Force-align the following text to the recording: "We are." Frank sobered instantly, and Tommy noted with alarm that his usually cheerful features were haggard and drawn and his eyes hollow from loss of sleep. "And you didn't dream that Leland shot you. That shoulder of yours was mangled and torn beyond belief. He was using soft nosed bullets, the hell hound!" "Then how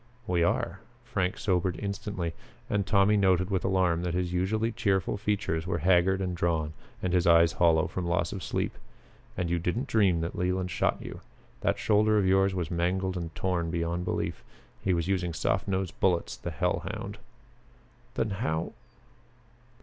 "We 0.25 0.41
are." 0.41 0.79
Frank 1.05 1.37
sobered 1.37 1.77
instantly, 1.79 2.33
and 2.67 2.87
Tommy 2.87 3.15
noted 3.17 3.51
with 3.51 3.63
alarm 3.63 4.01
that 4.01 4.15
his 4.15 4.33
usually 4.33 4.71
cheerful 4.71 5.15
features 5.15 5.67
were 5.67 5.77
haggard 5.77 6.21
and 6.21 6.35
drawn 6.35 6.73
and 7.03 7.13
his 7.13 7.27
eyes 7.27 7.51
hollow 7.51 7.85
from 7.85 8.07
loss 8.07 8.33
of 8.33 8.41
sleep. 8.41 8.75
"And 9.37 9.47
you 9.47 9.59
didn't 9.59 9.85
dream 9.87 10.21
that 10.21 10.35
Leland 10.35 10.71
shot 10.71 10.97
you. 11.01 11.21
That 11.59 11.77
shoulder 11.77 12.17
of 12.17 12.25
yours 12.25 12.55
was 12.55 12.71
mangled 12.71 13.15
and 13.15 13.35
torn 13.35 13.69
beyond 13.69 14.03
belief. 14.03 14.43
He 14.83 14.91
was 14.95 15.07
using 15.07 15.33
soft 15.33 15.67
nosed 15.67 15.93
bullets, 15.99 16.35
the 16.35 16.49
hell 16.51 16.81
hound!" 16.91 17.19
"Then 18.15 18.31
how 18.31 18.73